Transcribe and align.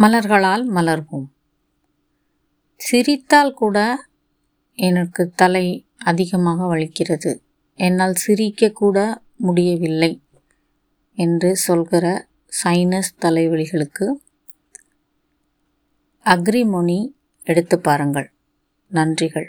மலர்களால் 0.00 0.70
மலர்வோம். 0.70 1.26
சிரித்தால் 2.76 3.54
கூட 3.54 4.06
எனக்கு 4.74 5.30
தலை 5.34 5.86
அதிகமாக 5.96 6.76
வலிக்கிறது. 6.76 7.40
என்னால் 7.74 8.14
சிரிக்கக்கூட 8.26 9.16
முடியவில்லை 9.36 10.20
என்று 11.14 11.56
சொல்கிற 11.56 12.28
சைனஸ் 12.64 13.12
தலைவலிகளுக்கு 13.20 14.12
அக்ரிமொனி 16.24 17.12
எடுத்து 17.42 17.80
பாருங்கள். 17.80 18.32
நன்றிகள். 18.90 19.48